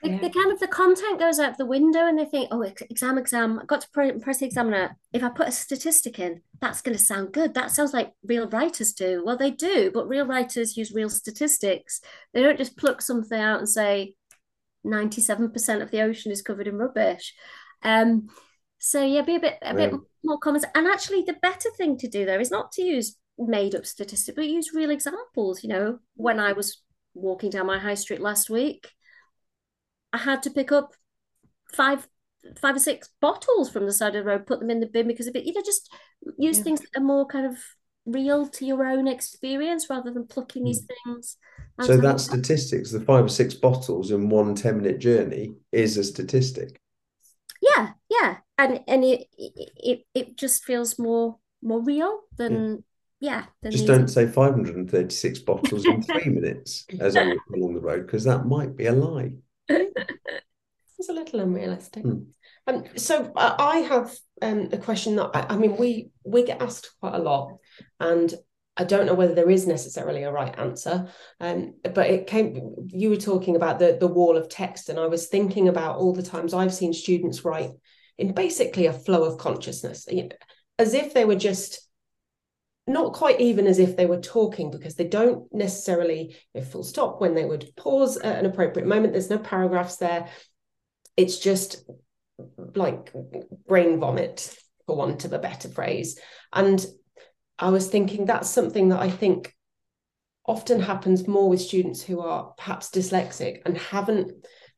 [0.03, 0.19] the, yeah.
[0.19, 3.59] the, kind of the content goes out the window and they think oh exam exam
[3.59, 4.95] I got to press the examiner.
[5.11, 7.53] If i put a statistic in that's going to sound good.
[7.53, 9.23] That sounds like real writers do.
[9.25, 12.01] Well they do but real writers use real statistics.
[12.33, 14.15] They don't just pluck something out and say
[14.85, 17.33] 97% of the ocean is covered in rubbish.
[17.83, 18.27] Um
[18.79, 20.61] so yeah be a bit a bit more common.
[20.75, 24.35] And actually the better thing to do there is not to use made up statistics
[24.35, 25.63] but use real examples.
[25.63, 26.81] You know when i was
[27.15, 28.91] walking down my high street last week
[30.13, 30.95] I had to pick up
[31.73, 32.07] five
[32.61, 35.07] five or six bottles from the side of the road, put them in the bin
[35.07, 35.45] because of it.
[35.45, 35.91] You know, just
[36.37, 36.63] use yeah.
[36.63, 37.57] things that are more kind of
[38.05, 40.87] real to your own experience rather than plucking these mm.
[41.03, 41.37] things
[41.81, 46.03] so that statistics, the five or six bottles in one 10 minute journey is a
[46.03, 46.79] statistic.
[47.61, 48.37] Yeah, yeah.
[48.57, 52.83] And and it it it just feels more more real than
[53.19, 53.45] yeah.
[53.63, 58.07] yeah just don't say 536 bottles in three minutes as I walk along the road,
[58.07, 59.33] because that might be a lie.
[59.69, 62.03] It's a little unrealistic.
[62.03, 62.19] Hmm.
[62.67, 66.61] Um, so uh, I have um, a question that I, I mean we we get
[66.61, 67.57] asked quite a lot,
[67.99, 68.33] and
[68.75, 71.07] I don't know whether there is necessarily a right answer,
[71.39, 72.75] um, but it came.
[72.87, 76.13] You were talking about the the wall of text, and I was thinking about all
[76.13, 77.71] the times I've seen students write
[78.17, 80.07] in basically a flow of consciousness,
[80.79, 81.86] as if they were just
[82.87, 87.19] not quite even as if they were talking because they don't necessarily know, full stop
[87.19, 89.13] when they would pause at an appropriate moment.
[89.13, 90.29] There's no paragraphs there.
[91.17, 91.83] It's just
[92.75, 93.11] like
[93.67, 96.19] brain vomit, for want of a better phrase.
[96.53, 96.83] And
[97.59, 99.53] I was thinking that's something that I think
[100.45, 104.31] often happens more with students who are perhaps dyslexic and haven't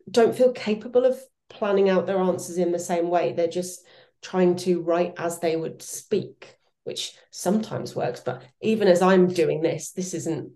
[0.09, 1.19] don't feel capable of
[1.49, 3.33] planning out their answers in the same way.
[3.33, 3.85] They're just
[4.21, 6.55] trying to write as they would speak,
[6.89, 8.19] which sometimes works.
[8.19, 10.51] But even as I'm doing this, this isn't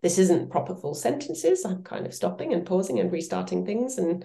[0.00, 1.64] this isn't proper full sentences.
[1.64, 4.24] I'm kind of stopping and pausing and restarting things, and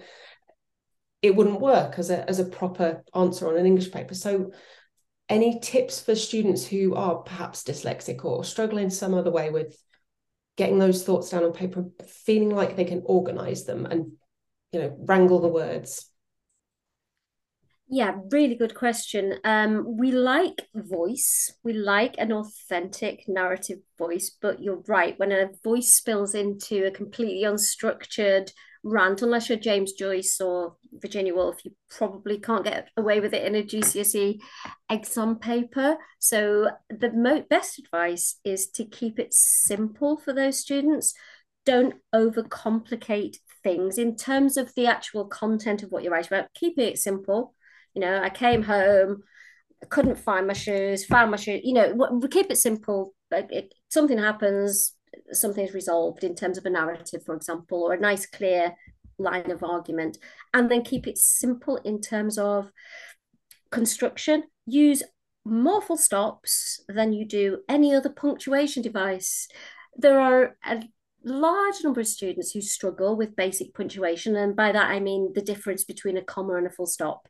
[1.20, 4.14] it wouldn't work as a as a proper answer on an English paper.
[4.14, 4.52] So
[5.28, 9.76] any tips for students who are perhaps dyslexic or struggling some other way with
[10.56, 14.12] getting those thoughts down on paper feeling like they can organize them and
[14.72, 16.09] you know wrangle the words
[17.90, 19.34] yeah really good question.
[19.44, 21.52] Um we like voice.
[21.64, 25.18] We like an authentic narrative voice but you're right.
[25.18, 31.34] When a voice spills into a completely unstructured rant unless you're James Joyce or Virginia
[31.34, 34.38] Woolf you probably can't get away with it in a GCSE
[34.88, 35.96] exam paper.
[36.18, 41.12] So the mo- best advice is to keep it simple for those students.
[41.66, 43.98] Don't overcomplicate things.
[43.98, 47.54] In terms of the actual content of what you're writing about keep it simple
[47.94, 49.22] you know I came home
[49.88, 53.72] couldn't find my shoes found my shoes you know we keep it simple like it,
[53.88, 54.94] something happens
[55.32, 58.74] something's resolved in terms of a narrative, for example, or a nice, clear
[59.18, 60.18] line of argument,
[60.54, 62.70] and then keep it simple in terms of
[63.70, 64.44] construction.
[64.66, 65.02] Use
[65.44, 69.48] more full stops than you do any other punctuation device.
[69.96, 70.82] There are a
[71.24, 75.42] large number of students who struggle with basic punctuation, and by that I mean the
[75.42, 77.28] difference between a comma and a full stop.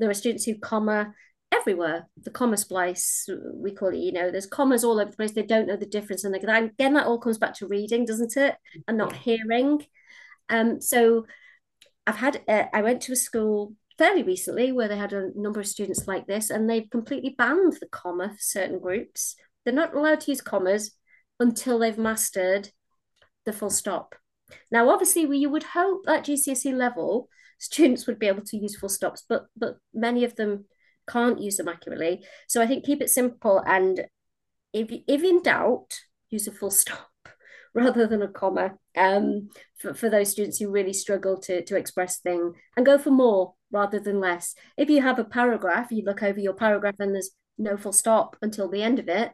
[0.00, 1.14] There are students who comma
[1.52, 2.08] everywhere.
[2.22, 5.32] The comma splice, we call it, you know, there's commas all over the place.
[5.32, 6.24] They don't know the difference.
[6.24, 8.56] And again, that all comes back to reading, doesn't it?
[8.88, 9.84] And not hearing.
[10.48, 11.26] Um, so
[12.06, 15.60] I've had, uh, I went to a school fairly recently where they had a number
[15.60, 19.36] of students like this, and they've completely banned the comma for certain groups.
[19.64, 20.92] They're not allowed to use commas
[21.38, 22.70] until they've mastered
[23.44, 24.14] the full stop.
[24.70, 27.28] Now, obviously, we you would hope at GCSE level
[27.60, 30.64] students would be able to use full stops, but but many of them
[31.08, 32.24] can't use them accurately.
[32.48, 34.06] So I think keep it simple and
[34.72, 37.10] if if in doubt, use a full stop
[37.74, 38.72] rather than a comma.
[38.96, 43.10] Um, for, for those students who really struggle to to express things and go for
[43.10, 44.54] more rather than less.
[44.76, 48.36] If you have a paragraph, you look over your paragraph and there's no full stop
[48.42, 49.32] until the end of it,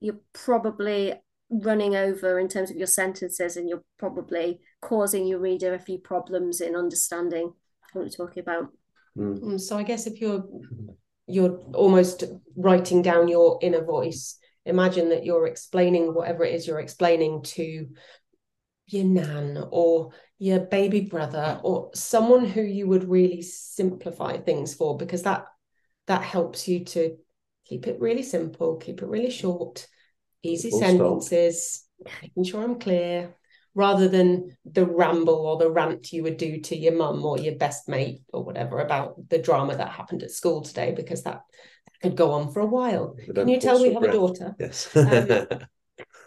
[0.00, 1.14] you're probably
[1.52, 5.98] running over in terms of your sentences and you're probably causing your reader a few
[5.98, 7.52] problems in understanding
[7.92, 8.68] what you're talking about.
[9.16, 9.60] Mm.
[9.60, 10.44] So I guess if you're
[11.26, 12.24] you're almost
[12.56, 17.86] writing down your inner voice imagine that you're explaining whatever it is you're explaining to
[18.86, 24.96] your nan or your baby brother or someone who you would really simplify things for
[24.96, 25.46] because that
[26.06, 27.16] that helps you to
[27.64, 29.86] keep it really simple keep it really short
[30.42, 32.22] easy Full sentences stop.
[32.22, 33.34] making sure i'm clear
[33.74, 37.54] rather than the ramble or the rant you would do to your mum or your
[37.54, 41.40] best mate or whatever about the drama that happened at school today, because that,
[41.86, 43.16] that could go on for a while.
[43.34, 44.54] Can you tell we have a daughter?
[44.58, 44.94] Yes.
[44.94, 45.28] um,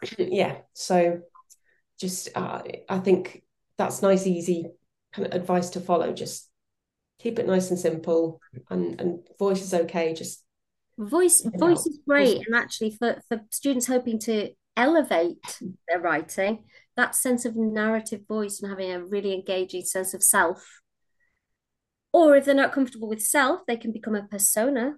[0.18, 0.58] yeah.
[0.74, 1.22] So
[2.00, 3.44] just, uh, I think
[3.78, 4.68] that's nice, easy
[5.14, 6.14] kind of advice to follow.
[6.14, 6.50] Just
[7.20, 10.14] keep it nice and simple and, and voice is okay.
[10.14, 10.44] Just
[10.98, 12.46] voice, voice is great.
[12.46, 16.66] And actually for, for students hoping to elevate their writing,
[16.96, 20.82] that sense of narrative voice and having a really engaging sense of self.
[22.14, 24.96] Or if they're not comfortable with self, they can become a persona.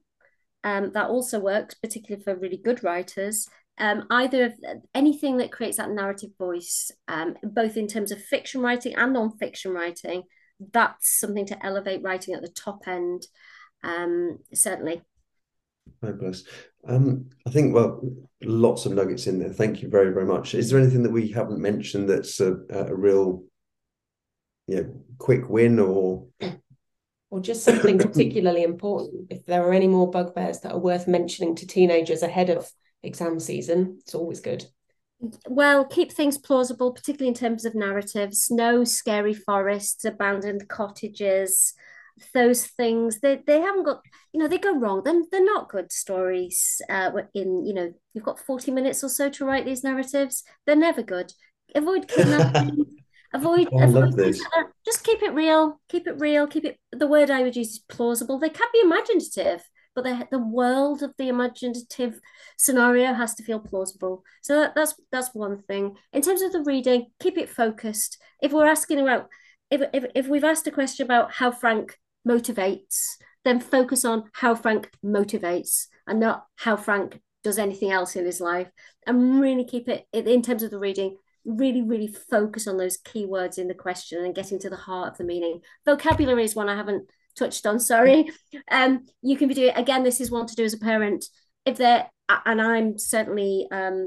[0.64, 3.48] Um, that also works, particularly for really good writers.
[3.80, 4.54] Um, either of
[4.94, 9.72] anything that creates that narrative voice, um, both in terms of fiction writing and non-fiction
[9.72, 10.24] writing,
[10.74, 13.24] that's something to elevate writing at the top end.
[13.84, 14.40] Um,
[16.02, 16.14] certainly.
[16.14, 16.44] Fabulous.
[16.88, 18.02] Um, I think well,
[18.42, 19.50] lots of nuggets in there.
[19.50, 20.56] Thank you very very much.
[20.56, 23.44] Is there anything that we haven't mentioned that's a, a real,
[24.68, 26.28] you know, quick win or?
[27.30, 29.28] Or just something particularly important.
[29.30, 32.72] If there are any more bugbears that are worth mentioning to teenagers ahead of
[33.04, 34.66] exam season, it's always good.
[35.48, 38.50] Well, keep things plausible, particularly in terms of narratives.
[38.50, 41.74] No scary forests, abandoned cottages,
[42.34, 43.20] those things.
[43.20, 44.02] They, they haven't got
[44.34, 45.02] you know they go wrong.
[45.04, 49.10] Then they're, they're not good stories uh in you know you've got 40 minutes or
[49.10, 50.44] so to write these narratives.
[50.66, 51.34] They're never good.
[51.76, 52.86] Avoid kidnapping.
[53.34, 54.36] Avoid, oh, avoid
[54.86, 55.82] just keep it real.
[55.90, 56.48] Keep it real.
[56.48, 58.40] Keep it the word i would use is plausible.
[58.40, 59.64] They can be imaginative
[59.98, 62.22] but the, the world of the imaginative
[62.56, 64.24] scenario has to feel plausible.
[64.44, 65.96] So that, that's that's one thing.
[66.14, 68.20] In terms of the reading keep it focused.
[68.40, 69.28] If we're asking about
[69.72, 71.98] if, if, if we've asked a question about how frank
[72.28, 78.26] motivates, then focus on how Frank motivates and not how Frank does anything else in
[78.26, 78.68] his life.
[79.06, 83.58] And really keep it in terms of the reading, really, really focus on those keywords
[83.58, 85.62] in the question and getting to the heart of the meaning.
[85.86, 88.30] Vocabulary is one I haven't touched on, sorry.
[88.70, 91.26] Um, you can be doing again, this is one to do as a parent.
[91.66, 92.10] If they're
[92.46, 94.06] and I'm certainly um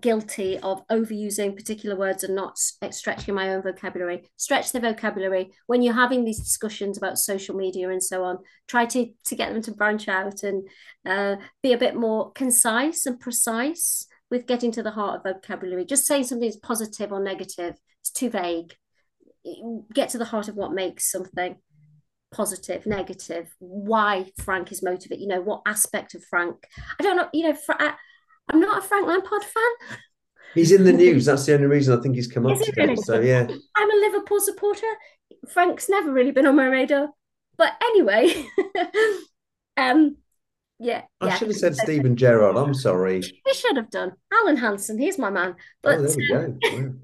[0.00, 4.28] guilty of overusing particular words and not stretching my own vocabulary.
[4.36, 8.38] Stretch the vocabulary when you're having these discussions about social media and so on.
[8.66, 10.68] Try to to get them to branch out and
[11.06, 15.84] uh, be a bit more concise and precise with getting to the heart of vocabulary.
[15.84, 17.74] Just saying something is positive or negative
[18.08, 18.74] it's too vague.
[19.92, 21.56] Get to the heart of what makes something
[22.30, 26.56] positive, negative, why Frank is motivated, you know, what aspect of Frank.
[26.98, 27.96] I don't know, you know, Fra-
[28.48, 29.98] I'm not a Frank Lampard fan.
[30.54, 31.26] He's in the news.
[31.26, 32.86] That's the only reason I think he's come up today.
[32.86, 32.96] Really?
[32.96, 33.46] So yeah,
[33.76, 34.86] I'm a Liverpool supporter.
[35.48, 37.08] Frank's never really been on my radar.
[37.56, 38.46] But anyway,
[39.76, 40.16] um,
[40.78, 41.02] yeah.
[41.20, 41.36] I yeah.
[41.36, 42.56] should have said Steven Gerrard.
[42.56, 43.22] I'm sorry.
[43.44, 44.98] We should have done Alan Hansen.
[44.98, 45.56] He's my man.
[45.82, 46.94] But oh, there we go.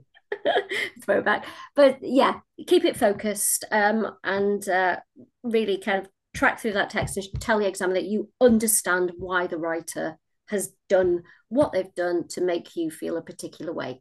[1.04, 1.46] throwback.
[1.74, 4.96] But yeah, keep it focused um, and uh,
[5.42, 9.46] really kind of track through that text and tell the examiner that you understand why
[9.46, 10.18] the writer
[10.48, 14.00] has done what they've done to make you feel a particular way.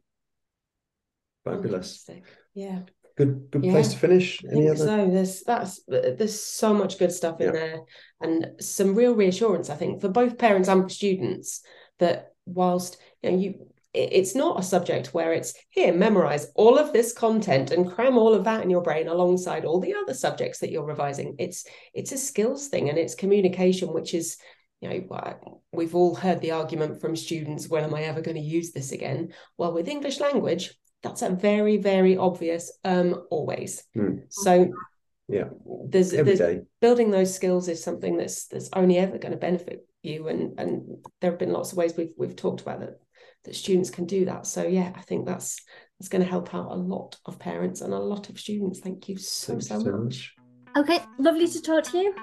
[1.44, 2.08] Fabulous.
[2.54, 2.80] Yeah.
[3.16, 3.72] Good good yeah.
[3.72, 4.42] place to finish.
[4.50, 4.76] Any other?
[4.76, 7.52] So there's that's there's so much good stuff in yeah.
[7.52, 7.80] there
[8.20, 11.60] and some real reassurance, I think, for both parents and for students
[12.00, 13.54] that whilst you know you
[13.94, 18.34] it's not a subject where it's here memorize all of this content and cram all
[18.34, 21.64] of that in your brain alongside all the other subjects that you're revising it's
[21.94, 24.36] it's a skills thing and it's communication which is
[24.92, 28.42] you know, we've all heard the argument from students, when am I ever going to
[28.42, 29.32] use this again?
[29.56, 33.84] Well, with English language, that's a very, very obvious um, always.
[33.96, 34.24] Mm.
[34.30, 34.72] So
[35.28, 35.44] yeah,
[35.88, 36.62] there's, Every there's day.
[36.80, 40.28] building those skills is something that's that's only ever going to benefit you.
[40.28, 43.00] And and there have been lots of ways we've we've talked about that
[43.44, 44.46] that students can do that.
[44.46, 45.62] So yeah, I think that's
[45.98, 48.80] that's going to help out a lot of parents and a lot of students.
[48.80, 50.04] Thank you so Thank so, so much.
[50.04, 50.34] much.
[50.76, 52.14] Okay, lovely to talk to you.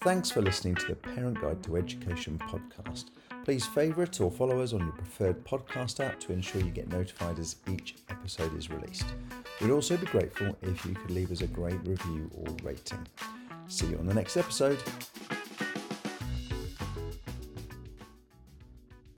[0.00, 3.06] Thanks for listening to the Parent Guide to Education podcast.
[3.44, 7.38] Please favourite or follow us on your preferred podcast app to ensure you get notified
[7.40, 9.06] as each episode is released.
[9.60, 13.06] We'd also be grateful if you could leave us a great review or rating.
[13.66, 14.78] See you on the next episode.